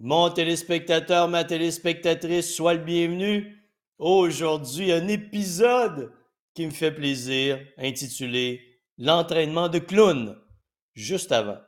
Mon 0.00 0.28
téléspectateur, 0.28 1.28
ma 1.28 1.44
téléspectatrice, 1.44 2.52
sois 2.52 2.74
le 2.74 2.82
bienvenu. 2.82 3.56
Aujourd'hui, 3.98 4.90
un 4.90 5.06
épisode 5.06 6.10
qui 6.52 6.66
me 6.66 6.72
fait 6.72 6.90
plaisir, 6.90 7.60
intitulé 7.78 8.60
L'entraînement 8.98 9.68
de 9.68 9.78
clown. 9.78 10.36
Juste 10.94 11.30
avant, 11.30 11.58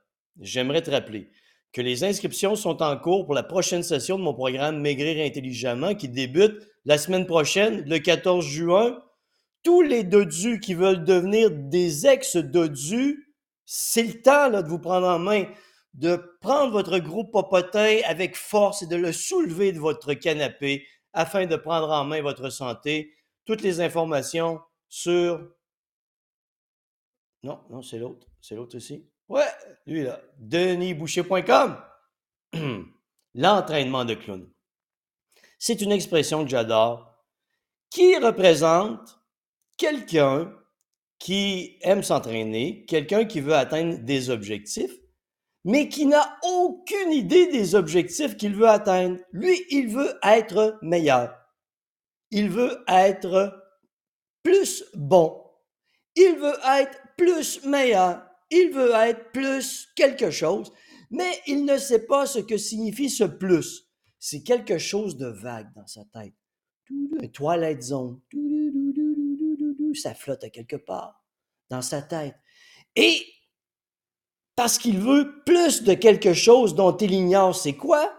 j'aimerais 0.41 0.83
te 0.83 0.91
rappeler 0.91 1.31
que 1.73 1.81
les 1.81 2.03
inscriptions 2.03 2.57
sont 2.57 2.83
en 2.83 2.97
cours 2.97 3.27
pour 3.27 3.35
la 3.35 3.45
prochaine 3.45 3.85
session 3.85 4.19
de 4.19 4.25
mon 4.25 4.35
programme 4.35 4.81
Maigrir 4.81 5.25
intelligemment 5.25 5.95
qui 5.95 6.09
débute 6.09 6.67
la 6.85 6.99
semaine 6.99 7.27
prochaine, 7.27 7.85
le 7.89 7.99
14 8.01 8.45
juin. 8.45 9.03
Tous 9.63 9.83
les 9.83 10.03
dodus 10.03 10.59
qui 10.59 10.75
veulent 10.75 11.05
devenir 11.05 11.51
des 11.53 12.09
ex-dodus, 12.09 13.25
c'est 13.65 14.03
le 14.03 14.21
temps 14.21 14.49
là, 14.49 14.63
de 14.63 14.69
vous 14.69 14.81
prendre 14.81 15.07
en 15.07 15.21
main 15.21 15.47
de 15.97 16.39
prendre 16.41 16.73
votre 16.73 16.99
gros 16.99 17.25
popotin 17.25 18.01
avec 18.05 18.37
force 18.37 18.83
et 18.83 18.87
de 18.87 18.97
le 18.97 19.13
soulever 19.13 19.73
de 19.73 19.79
votre 19.79 20.13
canapé 20.15 20.87
afin 21.15 21.47
de 21.47 21.57
prendre 21.57 21.91
en 21.91 22.05
main 22.05 22.21
votre 22.21 22.51
santé. 22.51 23.15
Toutes 23.47 23.63
les 23.63 23.81
informations 23.81 24.61
sur... 24.89 25.53
Non, 27.43 27.61
non, 27.71 27.83
c'est 27.83 27.99
l'autre. 27.99 28.27
C'est 28.43 28.55
l'autre 28.55 28.77
aussi. 28.77 29.09
Ouais, 29.29 29.47
lui 29.87 30.03
là. 30.03 30.21
DenisBoucher.com. 30.39 31.83
L'entraînement 33.35 34.05
de 34.05 34.15
clown. 34.15 34.51
C'est 35.59 35.81
une 35.81 35.93
expression 35.93 36.45
que 36.45 36.51
j'adore 36.51 37.11
qui 37.89 38.17
représente 38.19 39.19
quelqu'un 39.79 40.53
qui 41.19 41.79
aime 41.81 42.03
s'entraîner, 42.03 42.85
quelqu'un 42.85 43.25
qui 43.25 43.41
veut 43.41 43.55
atteindre 43.55 43.99
des 44.01 44.29
objectifs, 44.29 44.93
mais 45.67 45.89
qui 45.89 46.07
n'a 46.07 46.39
aucune 46.45 47.13
idée 47.13 47.49
des 47.49 47.75
objectifs 47.75 48.37
qu'il 48.37 48.55
veut 48.55 48.69
atteindre. 48.69 49.19
Lui, 49.33 49.61
il 49.71 49.89
veut 49.89 50.17
être 50.23 50.79
meilleur. 50.81 51.37
Il 52.31 52.51
veut 52.51 52.85
être 52.87 53.53
plus 54.45 54.85
bon. 54.95 55.43
Il 56.15 56.37
veut 56.37 56.57
être 56.79 56.97
plus 57.19 57.65
meilleur. 57.65 58.25
Il 58.49 58.71
veut 58.71 58.93
être 58.93 59.33
plus 59.33 59.89
quelque 59.97 60.31
chose, 60.31 60.73
mais 61.11 61.33
il 61.49 61.65
ne 61.65 61.79
sait 61.79 62.07
pas 62.07 62.27
ce 62.27 62.39
que 62.39 62.57
signifie 62.57 63.11
ce 63.11 63.25
plus. 63.25 63.91
C'est 64.21 64.45
quelque 64.45 64.79
chose 64.79 65.17
de 65.17 65.27
vague 65.27 65.75
dans 65.75 65.87
sa 65.89 66.05
tête. 66.05 66.35
Un 67.21 67.27
toilette 67.27 67.83
zone. 67.83 68.21
Ça 69.95 70.15
flotte 70.15 70.45
à 70.45 70.51
quelque 70.51 70.77
part 70.77 71.25
dans 71.71 71.83
sa 71.83 72.03
tête. 72.03 72.37
Et 72.95 73.27
parce 74.57 74.79
qu'il 74.79 74.99
veut 74.99 75.43
plus 75.45 75.83
de 75.83 75.95
quelque 75.95 76.33
chose 76.33 76.75
dont 76.75 76.97
il 76.97 77.13
ignore 77.13 77.55
c'est 77.55 77.77
quoi, 77.77 78.13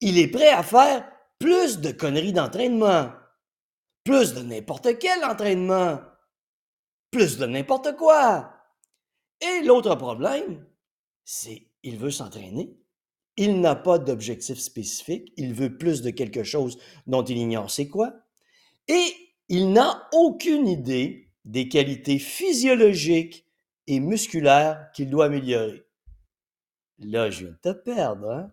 il 0.00 0.18
est 0.18 0.28
prêt 0.28 0.48
à 0.48 0.62
faire 0.62 1.08
plus 1.38 1.78
de 1.78 1.92
conneries 1.92 2.32
d'entraînement, 2.32 3.12
plus 4.04 4.34
de 4.34 4.42
n'importe 4.42 4.98
quel 4.98 5.24
entraînement, 5.24 6.00
plus 7.12 7.38
de 7.38 7.46
n'importe 7.46 7.96
quoi. 7.96 8.52
Et 9.40 9.64
l'autre 9.64 9.94
problème, 9.94 10.66
c'est 11.24 11.68
il 11.84 11.96
veut 11.96 12.10
s'entraîner. 12.10 12.76
Il 13.36 13.60
n'a 13.60 13.76
pas 13.76 13.98
d'objectif 13.98 14.58
spécifique, 14.58 15.32
il 15.36 15.54
veut 15.54 15.78
plus 15.78 16.02
de 16.02 16.10
quelque 16.10 16.42
chose 16.42 16.76
dont 17.06 17.22
il 17.22 17.38
ignore 17.38 17.70
c'est 17.70 17.86
quoi. 17.86 18.12
Et 18.88 19.14
il 19.48 19.72
n'a 19.72 20.08
aucune 20.12 20.66
idée 20.66 21.30
des 21.44 21.68
qualités 21.68 22.18
physiologiques 22.18 23.47
et 23.88 24.00
musculaire 24.00 24.92
qu'il 24.92 25.08
doit 25.08 25.24
améliorer. 25.24 25.84
Là, 26.98 27.30
je 27.30 27.46
viens 27.46 27.50
de 27.50 27.56
te 27.56 27.72
perdre. 27.72 28.30
Hein? 28.30 28.52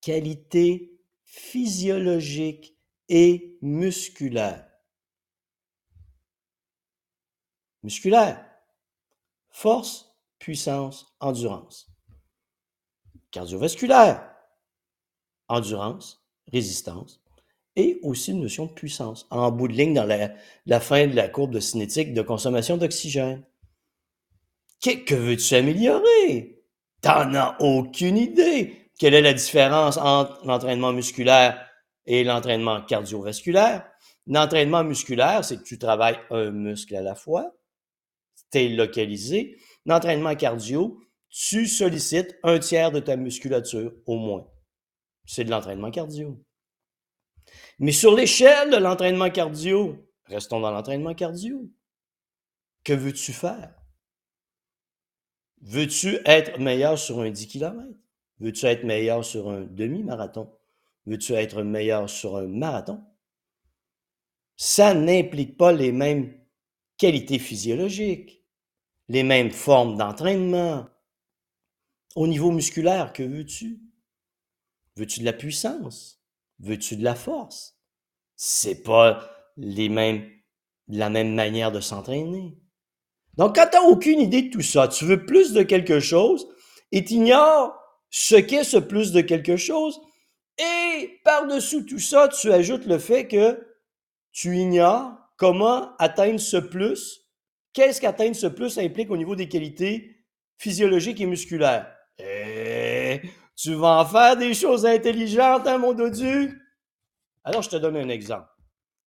Qualité 0.00 0.98
physiologique 1.24 2.78
et 3.08 3.58
musculaire. 3.60 4.66
Musculaire. 7.82 8.46
Force, 9.50 10.14
puissance, 10.38 11.14
endurance. 11.18 11.90
Cardiovasculaire. 13.32 14.32
Endurance, 15.48 16.24
résistance 16.46 17.20
et 17.74 17.98
aussi 18.02 18.32
une 18.32 18.42
notion 18.42 18.66
de 18.66 18.72
puissance. 18.72 19.26
En 19.30 19.50
bout 19.50 19.66
de 19.66 19.72
ligne, 19.72 19.94
dans 19.94 20.04
la, 20.04 20.32
la 20.66 20.80
fin 20.80 21.06
de 21.06 21.16
la 21.16 21.28
courbe 21.28 21.52
de 21.52 21.60
cinétique 21.60 22.14
de 22.14 22.22
consommation 22.22 22.76
d'oxygène. 22.76 23.42
Que, 24.82 25.14
veux-tu 25.14 25.54
améliorer? 25.54 26.60
T'en 27.00 27.34
as 27.34 27.56
aucune 27.60 28.16
idée. 28.16 28.90
Quelle 28.98 29.14
est 29.14 29.22
la 29.22 29.32
différence 29.32 29.96
entre 29.96 30.44
l'entraînement 30.44 30.92
musculaire 30.92 31.68
et 32.04 32.24
l'entraînement 32.24 32.82
cardiovasculaire? 32.82 33.88
L'entraînement 34.26 34.84
musculaire, 34.84 35.44
c'est 35.44 35.58
que 35.58 35.62
tu 35.62 35.78
travailles 35.78 36.18
un 36.30 36.50
muscle 36.50 36.94
à 36.96 37.00
la 37.00 37.14
fois, 37.14 37.54
tu 38.50 38.68
localisé. 38.70 39.56
L'entraînement 39.86 40.34
cardio, 40.34 41.00
tu 41.28 41.66
sollicites 41.66 42.36
un 42.42 42.58
tiers 42.58 42.92
de 42.92 43.00
ta 43.00 43.16
musculature 43.16 43.92
au 44.06 44.16
moins. 44.16 44.46
C'est 45.26 45.44
de 45.44 45.50
l'entraînement 45.50 45.90
cardio. 45.90 46.44
Mais 47.78 47.92
sur 47.92 48.14
l'échelle 48.14 48.70
de 48.70 48.76
l'entraînement 48.76 49.30
cardio, 49.30 49.96
restons 50.26 50.60
dans 50.60 50.70
l'entraînement 50.70 51.14
cardio. 51.14 51.68
Que 52.84 52.92
veux-tu 52.92 53.32
faire? 53.32 53.81
Veux-tu 55.62 56.18
être 56.26 56.58
meilleur 56.58 56.98
sur 56.98 57.20
un 57.20 57.30
10 57.30 57.46
km? 57.46 57.88
Veux-tu 58.40 58.66
être 58.66 58.84
meilleur 58.84 59.24
sur 59.24 59.48
un 59.48 59.62
demi-marathon? 59.62 60.52
Veux-tu 61.06 61.32
être 61.34 61.62
meilleur 61.62 62.10
sur 62.10 62.36
un 62.36 62.48
marathon? 62.48 63.02
Ça 64.56 64.94
n'implique 64.94 65.56
pas 65.56 65.72
les 65.72 65.92
mêmes 65.92 66.34
qualités 66.98 67.38
physiologiques, 67.38 68.44
les 69.08 69.22
mêmes 69.22 69.50
formes 69.50 69.96
d'entraînement. 69.96 70.88
Au 72.16 72.26
niveau 72.26 72.50
musculaire, 72.50 73.12
que 73.12 73.22
veux-tu? 73.22 73.80
Veux-tu 74.96 75.20
de 75.20 75.24
la 75.24 75.32
puissance? 75.32 76.22
Veux-tu 76.58 76.96
de 76.96 77.04
la 77.04 77.14
force? 77.14 77.78
C'est 78.36 78.82
pas 78.82 79.30
les 79.56 79.88
mêmes, 79.88 80.28
la 80.88 81.10
même 81.10 81.34
manière 81.34 81.72
de 81.72 81.80
s'entraîner. 81.80 82.58
Donc, 83.38 83.54
quand 83.56 83.66
tu 83.70 83.76
n'as 83.76 83.84
aucune 83.84 84.20
idée 84.20 84.42
de 84.42 84.50
tout 84.50 84.62
ça, 84.62 84.88
tu 84.88 85.04
veux 85.04 85.24
plus 85.24 85.52
de 85.52 85.62
quelque 85.62 86.00
chose 86.00 86.46
et 86.90 87.04
tu 87.04 87.14
ignores 87.14 87.74
ce 88.10 88.36
qu'est 88.36 88.64
ce 88.64 88.76
plus 88.76 89.12
de 89.12 89.22
quelque 89.22 89.56
chose. 89.56 90.00
Et 90.58 91.20
par-dessous 91.24 91.82
tout 91.82 91.98
ça, 91.98 92.28
tu 92.28 92.52
ajoutes 92.52 92.84
le 92.86 92.98
fait 92.98 93.26
que 93.26 93.58
tu 94.32 94.56
ignores 94.56 95.12
comment 95.38 95.96
atteindre 95.96 96.40
ce 96.40 96.58
plus. 96.58 97.20
Qu'est-ce 97.72 98.00
qu'atteindre 98.00 98.36
ce 98.36 98.46
plus 98.46 98.78
implique 98.78 99.10
au 99.10 99.16
niveau 99.16 99.34
des 99.34 99.48
qualités 99.48 100.14
physiologiques 100.58 101.20
et 101.20 101.26
musculaires? 101.26 101.90
Eh, 102.18 103.22
tu 103.56 103.74
vas 103.74 104.00
en 104.00 104.04
faire 104.04 104.36
des 104.36 104.52
choses 104.52 104.84
intelligentes, 104.84 105.66
hein, 105.66 105.78
mon 105.78 105.94
dodu? 105.94 106.60
Alors, 107.44 107.62
je 107.62 107.70
te 107.70 107.76
donne 107.76 107.96
un 107.96 108.08
exemple. 108.10 108.48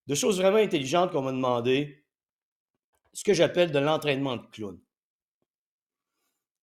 De 0.07 0.15
choses 0.15 0.41
vraiment 0.41 0.57
intelligentes 0.57 1.13
qu'on 1.13 1.23
m'a 1.23 1.33
demandé 1.33 2.04
ce 3.15 3.25
que 3.25 3.33
j'appelle 3.33 3.73
de 3.73 3.79
l'entraînement 3.79 4.37
de 4.37 4.47
clown. 4.47 4.79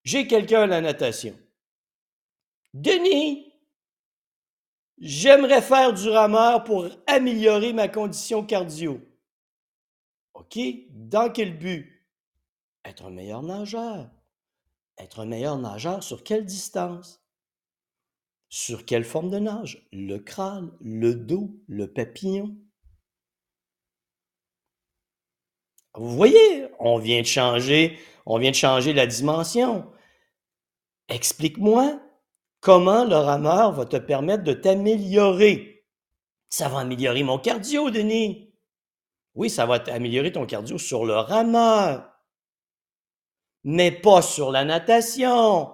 J'ai 0.04 0.28
quelqu'un 0.28 0.62
à 0.62 0.68
la 0.68 0.82
natation. 0.82 1.38
Denis, 2.74 3.52
j'aimerais 5.00 5.62
faire 5.62 5.94
du 5.94 6.10
rameur 6.10 6.64
pour 6.64 6.88
améliorer 7.08 7.74
ma 7.74 7.88
condition 7.88 8.46
cardio. 8.46 9.02
OK, 10.34 10.60
dans 10.90 11.32
quel 11.32 11.58
but? 11.58 12.08
Être 12.84 13.06
un 13.06 13.12
meilleur 13.12 13.44
nageur. 13.44 14.10
Être 14.98 15.22
un 15.22 15.26
meilleur 15.26 15.58
nageur 15.58 16.04
sur 16.04 16.24
quelle 16.24 16.46
distance? 16.46 17.22
Sur 18.50 18.86
quelle 18.86 19.06
forme 19.06 19.30
de 19.30 19.40
nage? 19.40 19.88
Le 19.94 20.18
crâne, 20.18 20.72
le 20.82 21.16
dos, 21.16 21.56
le 21.68 21.92
papillon? 21.92 22.58
Vous 25.96 26.10
voyez, 26.16 26.68
on 26.80 26.98
vient 27.00 27.22
de 27.22 27.26
changer, 27.26 28.00
on 28.26 28.40
vient 28.40 28.52
de 28.52 28.56
changer 28.56 28.94
la 28.94 29.06
dimension. 29.06 29.92
Explique-moi 31.10 32.00
comment 32.62 33.04
le 33.04 33.16
rameur 33.16 33.74
va 33.74 33.86
te 33.86 33.98
permettre 33.98 34.44
de 34.44 34.54
t'améliorer. 34.54 35.86
Ça 36.50 36.70
va 36.70 36.80
améliorer 36.80 37.24
mon 37.24 37.40
cardio, 37.40 37.90
Denis. 37.90 38.54
Oui, 39.36 39.50
ça 39.50 39.66
va 39.66 39.76
améliorer 39.88 40.32
ton 40.32 40.46
cardio 40.46 40.78
sur 40.78 41.06
le 41.06 41.16
rameur, 41.16 42.10
mais 43.64 43.92
pas 43.92 44.22
sur 44.22 44.52
la 44.52 44.66
natation. 44.66 45.74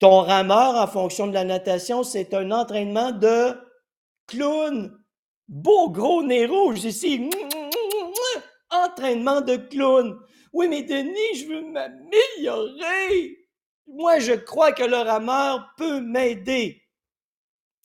Ton 0.00 0.20
rameur, 0.20 0.76
en 0.76 0.86
fonction 0.86 1.26
de 1.26 1.34
la 1.34 1.44
natation, 1.44 2.02
c'est 2.02 2.34
un 2.34 2.50
entraînement 2.50 3.12
de 3.12 3.56
clown. 4.26 4.96
Beau 5.48 5.90
gros 5.90 6.22
nez 6.22 6.46
rouge 6.46 6.84
ici 6.84 7.30
entraînement 8.98 9.40
de 9.40 9.56
clown. 9.56 10.18
Oui, 10.52 10.68
mais 10.68 10.82
Denis, 10.82 11.34
je 11.36 11.46
veux 11.46 11.62
m'améliorer. 11.62 13.38
Moi, 13.86 14.18
je 14.18 14.32
crois 14.32 14.72
que 14.72 14.82
le 14.82 14.96
rameur 14.96 15.74
peut 15.76 16.00
m'aider. 16.00 16.82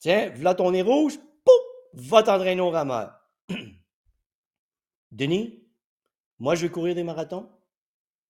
Tiens, 0.00 0.30
voilà 0.34 0.54
ton 0.54 0.70
nez 0.70 0.82
rouge, 0.82 1.18
pouf, 1.44 1.54
va 1.94 2.22
t'entraîner 2.22 2.60
au 2.60 2.70
rameur. 2.70 3.12
Denis, 5.12 5.62
moi, 6.38 6.54
je 6.54 6.66
vais 6.66 6.72
courir 6.72 6.94
des 6.94 7.04
marathons, 7.04 7.48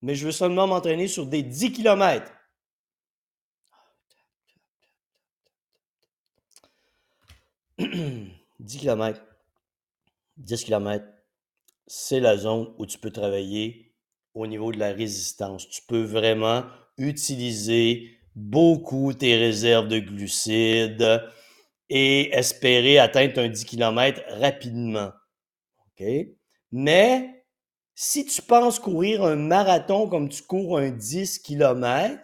mais 0.01 0.15
je 0.15 0.25
veux 0.25 0.31
seulement 0.31 0.67
m'entraîner 0.67 1.07
sur 1.07 1.25
des 1.25 1.43
10 1.43 1.73
km. 1.73 2.31
10 7.77 8.77
km. 8.79 9.21
10 10.37 10.63
km, 10.63 11.14
c'est 11.87 12.19
la 12.19 12.37
zone 12.37 12.73
où 12.77 12.85
tu 12.85 12.97
peux 12.97 13.11
travailler 13.11 13.93
au 14.33 14.47
niveau 14.47 14.71
de 14.71 14.79
la 14.79 14.91
résistance. 14.91 15.69
Tu 15.69 15.81
peux 15.87 16.03
vraiment 16.03 16.63
utiliser 16.97 18.17
beaucoup 18.35 19.13
tes 19.13 19.37
réserves 19.37 19.87
de 19.87 19.99
glucides 19.99 21.23
et 21.89 22.35
espérer 22.35 22.99
atteindre 22.99 23.39
un 23.39 23.49
10 23.49 23.65
km 23.65 24.21
rapidement. 24.39 25.11
Mais 26.71 27.45
si 27.93 28.25
tu 28.25 28.41
penses 28.41 28.79
courir 28.79 29.23
un 29.23 29.35
marathon 29.35 30.09
comme 30.09 30.27
tu 30.29 30.43
cours 30.43 30.77
un 30.77 30.89
10 30.89 31.39
km, 31.39 32.21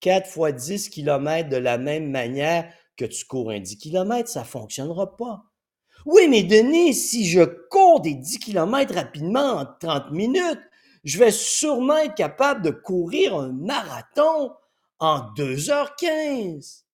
4 0.00 0.28
fois 0.28 0.52
10 0.52 0.90
km 0.90 1.48
de 1.48 1.56
la 1.56 1.78
même 1.78 2.10
manière 2.10 2.70
que 2.96 3.06
tu 3.06 3.24
cours 3.24 3.50
un 3.50 3.60
10 3.60 3.78
km, 3.78 4.28
ça 4.28 4.40
ne 4.40 4.44
fonctionnera 4.46 5.16
pas. 5.16 5.44
Oui, 6.06 6.28
mais 6.28 6.42
Denis, 6.42 6.94
si 6.94 7.26
je 7.26 7.42
cours 7.70 8.00
des 8.00 8.14
10 8.14 8.38
km 8.38 8.94
rapidement 8.94 9.56
en 9.58 9.66
30 9.80 10.10
minutes, 10.12 10.60
je 11.04 11.18
vais 11.18 11.30
sûrement 11.30 11.98
être 11.98 12.14
capable 12.14 12.62
de 12.62 12.70
courir 12.70 13.36
un 13.36 13.52
marathon 13.52 14.52
en 14.98 15.20
2h15. 15.34 16.84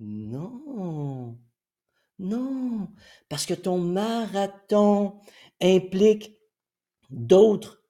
Non, 0.00 1.36
non, 2.18 2.88
parce 3.28 3.46
que 3.46 3.54
ton 3.54 3.78
marathon 3.78 5.14
implique 5.62 6.36
d'autres, 7.10 7.82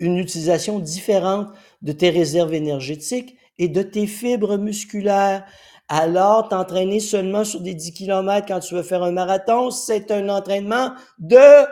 une 0.00 0.18
utilisation 0.18 0.80
différente 0.80 1.48
de 1.82 1.92
tes 1.92 2.10
réserves 2.10 2.54
énergétiques 2.54 3.36
et 3.58 3.68
de 3.68 3.82
tes 3.82 4.06
fibres 4.06 4.58
musculaires. 4.58 5.46
Alors, 5.88 6.48
t'entraîner 6.48 6.98
seulement 7.00 7.44
sur 7.44 7.60
des 7.60 7.74
10 7.74 7.92
km 7.92 8.46
quand 8.46 8.60
tu 8.60 8.74
veux 8.74 8.82
faire 8.82 9.02
un 9.02 9.12
marathon, 9.12 9.70
c'est 9.70 10.10
un 10.10 10.28
entraînement 10.28 10.94
de 11.18 11.66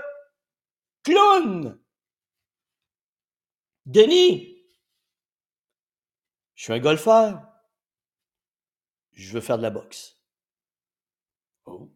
clown. 1.02 1.78
Denis, 3.86 4.52
je 6.54 6.64
suis 6.64 6.72
un 6.72 6.78
golfeur. 6.78 7.42
Je 9.12 9.32
veux 9.32 9.40
faire 9.40 9.58
de 9.58 9.62
la 9.62 9.70
boxe. 9.70 10.18
Oh. 11.66 11.90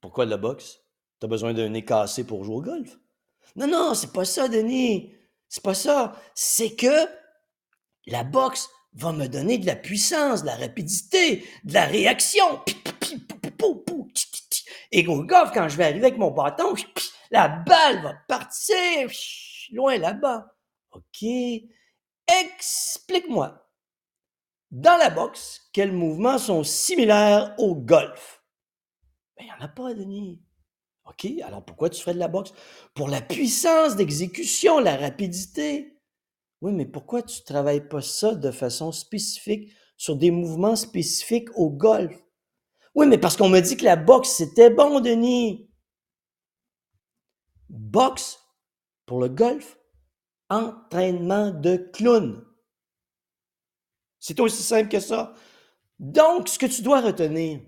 Pourquoi 0.00 0.24
de 0.24 0.30
la 0.30 0.36
boxe? 0.36 0.80
Tu 1.20 1.26
as 1.26 1.28
besoin 1.28 1.54
d'un 1.54 1.68
nez 1.68 1.84
cassé 1.84 2.26
pour 2.26 2.44
jouer 2.44 2.56
au 2.56 2.62
golf? 2.62 2.98
Non, 3.54 3.66
non, 3.66 3.94
c'est 3.94 4.12
pas 4.12 4.24
ça, 4.24 4.48
Denis. 4.48 5.14
C'est 5.48 5.62
pas 5.62 5.74
ça. 5.74 6.20
C'est 6.34 6.74
que 6.74 7.08
la 8.06 8.24
boxe 8.24 8.68
va 8.96 9.12
me 9.12 9.26
donner 9.28 9.58
de 9.58 9.66
la 9.66 9.76
puissance, 9.76 10.42
de 10.42 10.46
la 10.46 10.56
rapidité, 10.56 11.44
de 11.64 11.74
la 11.74 11.86
réaction. 11.86 12.62
Et 14.90 15.06
au 15.06 15.22
golf, 15.24 15.50
quand 15.52 15.68
je 15.68 15.76
vais 15.76 15.84
arriver 15.84 16.06
avec 16.06 16.18
mon 16.18 16.30
bâton, 16.30 16.74
la 17.30 17.48
balle 17.48 18.02
va 18.02 18.14
partir 18.28 19.10
loin 19.72 19.98
là-bas. 19.98 20.46
OK. 20.92 21.28
Explique-moi. 22.26 23.62
Dans 24.70 24.96
la 24.96 25.10
boxe, 25.10 25.68
quels 25.72 25.92
mouvements 25.92 26.38
sont 26.38 26.64
similaires 26.64 27.54
au 27.58 27.74
golf? 27.74 28.42
Ben, 29.36 29.44
il 29.44 29.46
n'y 29.46 29.52
en 29.52 29.64
a 29.64 29.68
pas, 29.68 29.94
Denis. 29.94 30.42
OK, 31.04 31.26
alors 31.44 31.64
pourquoi 31.64 31.88
tu 31.88 32.00
ferais 32.00 32.14
de 32.14 32.18
la 32.18 32.28
boxe? 32.28 32.52
Pour 32.94 33.08
la 33.08 33.20
puissance 33.20 33.94
d'exécution, 33.94 34.80
la 34.80 34.96
rapidité. 34.96 35.95
Oui, 36.62 36.72
mais 36.72 36.86
pourquoi 36.86 37.22
tu 37.22 37.40
ne 37.40 37.44
travailles 37.44 37.86
pas 37.86 38.00
ça 38.00 38.34
de 38.34 38.50
façon 38.50 38.90
spécifique 38.92 39.72
sur 39.96 40.16
des 40.16 40.30
mouvements 40.30 40.76
spécifiques 40.76 41.50
au 41.56 41.70
golf? 41.70 42.16
Oui, 42.94 43.06
mais 43.06 43.18
parce 43.18 43.36
qu'on 43.36 43.50
m'a 43.50 43.60
dit 43.60 43.76
que 43.76 43.84
la 43.84 43.96
boxe, 43.96 44.30
c'était 44.30 44.70
bon, 44.70 45.00
Denis. 45.00 45.70
Boxe 47.68 48.40
pour 49.04 49.20
le 49.20 49.28
golf, 49.28 49.78
entraînement 50.48 51.50
de 51.50 51.76
clown. 51.76 52.42
C'est 54.18 54.40
aussi 54.40 54.62
simple 54.62 54.88
que 54.88 55.00
ça. 55.00 55.34
Donc, 55.98 56.48
ce 56.48 56.58
que 56.58 56.66
tu 56.66 56.82
dois 56.82 57.00
retenir, 57.02 57.60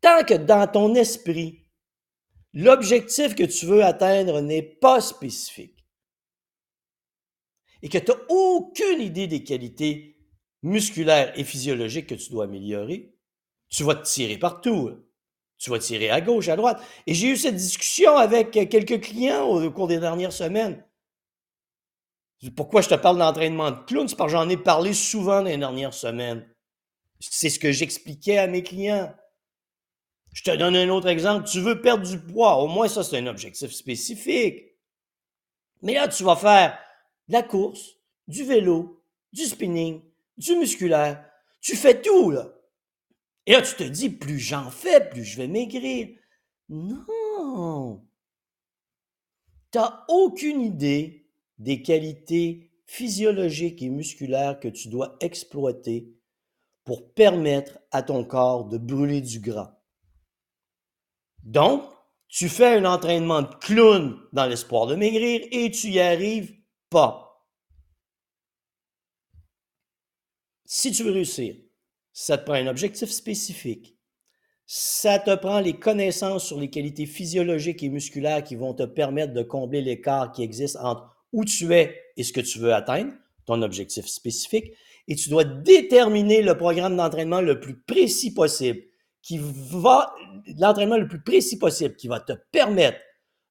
tant 0.00 0.22
que 0.24 0.34
dans 0.34 0.70
ton 0.70 0.94
esprit, 0.94 1.64
l'objectif 2.52 3.34
que 3.34 3.44
tu 3.44 3.66
veux 3.66 3.82
atteindre 3.82 4.40
n'est 4.42 4.62
pas 4.62 5.00
spécifique 5.00 5.73
et 7.82 7.88
que 7.88 7.98
tu 7.98 8.10
n'as 8.10 8.18
aucune 8.28 9.00
idée 9.00 9.26
des 9.26 9.44
qualités 9.44 10.16
musculaires 10.62 11.32
et 11.38 11.44
physiologiques 11.44 12.08
que 12.08 12.14
tu 12.14 12.30
dois 12.30 12.44
améliorer, 12.44 13.14
tu 13.68 13.84
vas 13.84 13.94
te 13.94 14.06
tirer 14.06 14.38
partout. 14.38 14.92
Tu 15.58 15.70
vas 15.70 15.78
tirer 15.78 16.10
à 16.10 16.20
gauche, 16.20 16.48
à 16.48 16.56
droite. 16.56 16.82
Et 17.06 17.14
j'ai 17.14 17.28
eu 17.28 17.36
cette 17.36 17.56
discussion 17.56 18.16
avec 18.16 18.50
quelques 18.50 19.00
clients 19.00 19.44
au 19.44 19.70
cours 19.70 19.86
des 19.86 19.98
dernières 19.98 20.32
semaines. 20.32 20.84
Pourquoi 22.56 22.82
je 22.82 22.88
te 22.88 22.94
parle 22.94 23.18
d'entraînement 23.18 23.70
de 23.70 23.78
clown? 23.84 24.08
C'est 24.08 24.16
parce 24.16 24.32
que 24.32 24.38
j'en 24.38 24.48
ai 24.48 24.56
parlé 24.56 24.92
souvent 24.92 25.42
les 25.42 25.56
dernières 25.56 25.94
semaines. 25.94 26.46
C'est 27.20 27.48
ce 27.48 27.58
que 27.58 27.72
j'expliquais 27.72 28.38
à 28.38 28.46
mes 28.46 28.62
clients. 28.62 29.14
Je 30.32 30.42
te 30.42 30.50
donne 30.50 30.76
un 30.76 30.88
autre 30.90 31.08
exemple. 31.08 31.48
Tu 31.48 31.60
veux 31.60 31.80
perdre 31.80 32.06
du 32.06 32.18
poids. 32.18 32.56
Au 32.56 32.66
moins, 32.66 32.88
ça, 32.88 33.02
c'est 33.02 33.18
un 33.18 33.26
objectif 33.26 33.70
spécifique. 33.72 34.76
Mais 35.80 35.94
là, 35.94 36.08
tu 36.08 36.24
vas 36.24 36.36
faire 36.36 36.78
de 37.28 37.32
la 37.32 37.42
course, 37.42 37.96
du 38.28 38.44
vélo, 38.44 39.02
du 39.32 39.44
spinning, 39.44 40.02
du 40.36 40.56
musculaire. 40.56 41.24
Tu 41.60 41.76
fais 41.76 42.00
tout, 42.00 42.30
là. 42.30 42.52
Et 43.46 43.52
là, 43.52 43.62
tu 43.62 43.74
te 43.74 43.84
dis, 43.84 44.10
plus 44.10 44.38
j'en 44.38 44.70
fais, 44.70 45.08
plus 45.08 45.24
je 45.24 45.36
vais 45.36 45.48
maigrir. 45.48 46.08
Non. 46.68 48.06
Tu 49.70 49.78
n'as 49.78 50.04
aucune 50.08 50.62
idée 50.62 51.28
des 51.58 51.82
qualités 51.82 52.70
physiologiques 52.86 53.82
et 53.82 53.88
musculaires 53.88 54.60
que 54.60 54.68
tu 54.68 54.88
dois 54.88 55.16
exploiter 55.20 56.14
pour 56.84 57.12
permettre 57.12 57.78
à 57.90 58.02
ton 58.02 58.24
corps 58.24 58.66
de 58.66 58.78
brûler 58.78 59.20
du 59.20 59.40
gras. 59.40 59.80
Donc, 61.42 61.82
tu 62.28 62.48
fais 62.48 62.78
un 62.78 62.84
entraînement 62.84 63.42
de 63.42 63.54
clown 63.60 64.18
dans 64.32 64.46
l'espoir 64.46 64.86
de 64.86 64.94
maigrir 64.94 65.46
et 65.50 65.70
tu 65.70 65.88
y 65.88 66.00
arrives 66.00 66.54
pas. 66.90 67.46
Si 70.64 70.92
tu 70.92 71.04
veux 71.04 71.12
réussir, 71.12 71.56
ça 72.12 72.38
te 72.38 72.44
prend 72.44 72.54
un 72.54 72.66
objectif 72.66 73.10
spécifique. 73.10 73.98
Ça 74.66 75.18
te 75.18 75.34
prend 75.34 75.60
les 75.60 75.78
connaissances 75.78 76.46
sur 76.46 76.58
les 76.58 76.70
qualités 76.70 77.06
physiologiques 77.06 77.82
et 77.82 77.88
musculaires 77.88 78.42
qui 78.42 78.56
vont 78.56 78.72
te 78.72 78.84
permettre 78.84 79.34
de 79.34 79.42
combler 79.42 79.82
l'écart 79.82 80.32
qui 80.32 80.42
existe 80.42 80.76
entre 80.76 81.14
où 81.32 81.44
tu 81.44 81.74
es 81.74 82.00
et 82.16 82.22
ce 82.22 82.32
que 82.32 82.40
tu 82.40 82.58
veux 82.58 82.72
atteindre, 82.72 83.12
ton 83.44 83.60
objectif 83.62 84.06
spécifique, 84.06 84.72
et 85.06 85.16
tu 85.16 85.28
dois 85.28 85.44
déterminer 85.44 86.40
le 86.40 86.56
programme 86.56 86.96
d'entraînement 86.96 87.40
le 87.40 87.60
plus 87.60 87.78
précis 87.78 88.32
possible, 88.32 88.80
qui 89.20 89.38
va, 89.40 90.14
l'entraînement 90.58 90.96
le 90.96 91.08
plus 91.08 91.22
précis 91.22 91.58
possible, 91.58 91.96
qui 91.96 92.08
va 92.08 92.20
te 92.20 92.32
permettre 92.52 92.98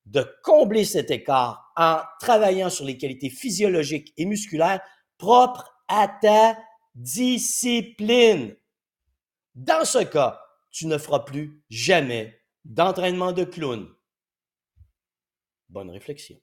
de 0.05 0.25
combler 0.43 0.85
cet 0.85 1.11
écart 1.11 1.62
en 1.75 2.01
travaillant 2.19 2.69
sur 2.69 2.85
les 2.85 2.97
qualités 2.97 3.29
physiologiques 3.29 4.13
et 4.17 4.25
musculaires 4.25 4.81
propres 5.17 5.73
à 5.87 6.07
ta 6.07 6.57
discipline. 6.95 8.55
Dans 9.55 9.85
ce 9.85 10.03
cas, 10.03 10.41
tu 10.71 10.87
ne 10.87 10.97
feras 10.97 11.19
plus 11.19 11.63
jamais 11.69 12.41
d'entraînement 12.65 13.31
de 13.31 13.43
clown. 13.43 13.87
Bonne 15.69 15.89
réflexion. 15.89 16.39